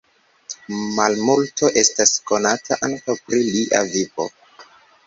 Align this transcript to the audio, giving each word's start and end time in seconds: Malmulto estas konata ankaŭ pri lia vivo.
Malmulto 0.99 1.69
estas 1.83 2.15
konata 2.33 2.81
ankaŭ 2.89 3.21
pri 3.29 3.47
lia 3.53 3.87
vivo. 3.95 4.33